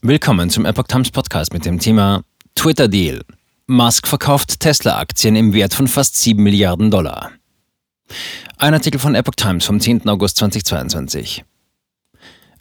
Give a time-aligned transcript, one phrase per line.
[0.00, 2.22] Willkommen zum Epoch Times Podcast mit dem Thema
[2.54, 3.22] Twitter Deal.
[3.66, 7.32] Musk verkauft Tesla-Aktien im Wert von fast 7 Milliarden Dollar.
[8.58, 10.08] Ein Artikel von Epoch Times vom 10.
[10.08, 11.44] August 2022.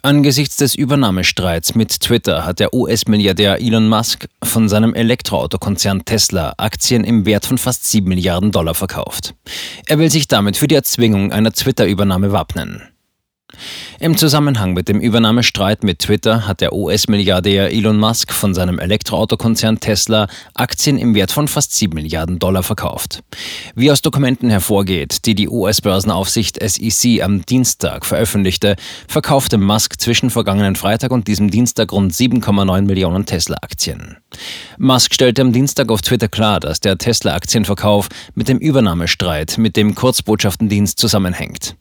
[0.00, 7.04] Angesichts des Übernahmestreits mit Twitter hat der US-Milliardär Elon Musk von seinem Elektroautokonzern Tesla Aktien
[7.04, 9.34] im Wert von fast 7 Milliarden Dollar verkauft.
[9.86, 12.95] Er will sich damit für die Erzwingung einer Twitter-Übernahme wappnen.
[13.98, 19.80] Im Zusammenhang mit dem Übernahmestreit mit Twitter hat der US-Milliardär Elon Musk von seinem Elektroautokonzern
[19.80, 23.22] Tesla Aktien im Wert von fast 7 Milliarden Dollar verkauft.
[23.74, 28.76] Wie aus Dokumenten hervorgeht, die die US-Börsenaufsicht SEC am Dienstag veröffentlichte,
[29.08, 34.18] verkaufte Musk zwischen vergangenen Freitag und diesem Dienstag rund 7,9 Millionen Tesla-Aktien.
[34.76, 39.94] Musk stellte am Dienstag auf Twitter klar, dass der Tesla-Aktienverkauf mit dem Übernahmestreit mit dem
[39.94, 41.76] Kurzbotschaftendienst zusammenhängt.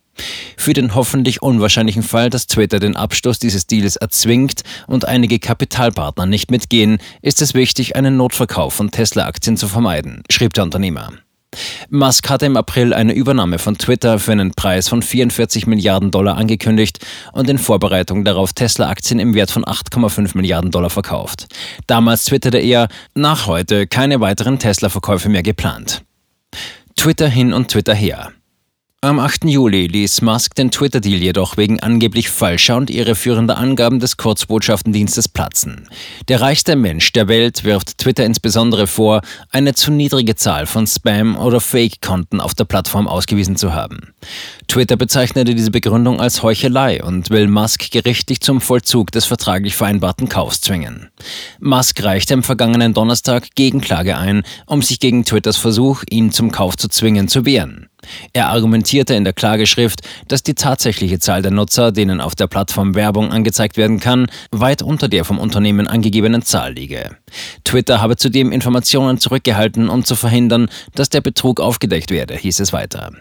[0.57, 6.25] Für den hoffentlich unwahrscheinlichen Fall, dass Twitter den Abschluss dieses Deals erzwingt und einige Kapitalpartner
[6.25, 11.11] nicht mitgehen, ist es wichtig, einen Notverkauf von Tesla-Aktien zu vermeiden, schrieb der Unternehmer.
[11.89, 16.37] Musk hatte im April eine Übernahme von Twitter für einen Preis von 44 Milliarden Dollar
[16.37, 16.99] angekündigt
[17.33, 21.47] und in Vorbereitung darauf Tesla-Aktien im Wert von 8,5 Milliarden Dollar verkauft.
[21.87, 26.03] Damals twitterte er, nach heute keine weiteren Tesla-Verkäufe mehr geplant.
[26.95, 28.31] Twitter hin und Twitter her.
[29.05, 29.45] Am 8.
[29.45, 35.87] Juli ließ Musk den Twitter-Deal jedoch wegen angeblich falscher und irreführender Angaben des Kurzbotschaftendienstes platzen.
[36.27, 41.37] Der reichste Mensch der Welt wirft Twitter insbesondere vor, eine zu niedrige Zahl von Spam-
[41.37, 44.15] oder Fake-Konten auf der Plattform ausgewiesen zu haben.
[44.67, 50.29] Twitter bezeichnete diese Begründung als Heuchelei und will Musk gerichtlich zum Vollzug des vertraglich vereinbarten
[50.29, 51.11] Kaufs zwingen.
[51.59, 56.75] Musk reichte am vergangenen Donnerstag Gegenklage ein, um sich gegen Twitters Versuch, ihn zum Kauf
[56.75, 57.87] zu zwingen, zu wehren.
[58.33, 62.95] Er argumentierte in der Klageschrift, dass die tatsächliche Zahl der Nutzer, denen auf der Plattform
[62.95, 67.17] Werbung angezeigt werden kann, weit unter der vom Unternehmen angegebenen Zahl liege.
[67.63, 72.73] Twitter habe zudem Informationen zurückgehalten, um zu verhindern, dass der Betrug aufgedeckt werde, hieß es
[72.73, 73.11] weiter.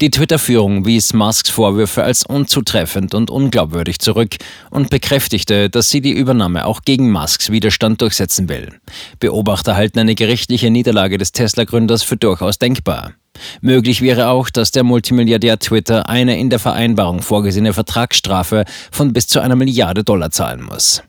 [0.00, 4.36] Die Twitter-Führung wies Musks Vorwürfe als unzutreffend und unglaubwürdig zurück
[4.70, 8.74] und bekräftigte, dass sie die Übernahme auch gegen Musks Widerstand durchsetzen will.
[9.18, 13.14] Beobachter halten eine gerichtliche Niederlage des Tesla-Gründers für durchaus denkbar.
[13.60, 19.26] Möglich wäre auch, dass der Multimilliardär Twitter eine in der Vereinbarung vorgesehene Vertragsstrafe von bis
[19.26, 21.02] zu einer Milliarde Dollar zahlen muss.